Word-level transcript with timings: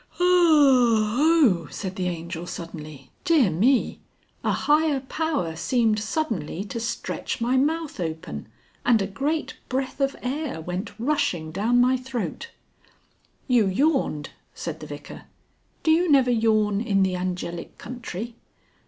"Yah 0.13 0.17
oh!" 0.21 1.67
said 1.69 1.95
the 1.95 2.07
Angel 2.07 2.47
suddenly. 2.47 3.11
"Dear 3.23 3.51
me! 3.51 3.99
A 4.43 4.51
higher 4.51 5.01
power 5.01 5.55
seemed 5.55 5.99
suddenly 5.99 6.63
to 6.63 6.79
stretch 6.79 7.39
my 7.39 7.55
mouth 7.55 7.99
open 7.99 8.47
and 8.83 8.99
a 8.99 9.05
great 9.05 9.57
breath 9.69 10.01
of 10.01 10.15
air 10.23 10.59
went 10.59 10.89
rushing 10.99 11.51
down 11.51 11.79
my 11.79 11.97
throat." 11.97 12.49
"You 13.47 13.67
yawned," 13.67 14.31
said 14.55 14.79
the 14.79 14.87
Vicar. 14.87 15.25
"Do 15.83 15.91
you 15.91 16.09
never 16.11 16.31
yawn 16.31 16.81
in 16.81 17.03
the 17.03 17.15
angelic 17.15 17.77
country?" 17.77 18.33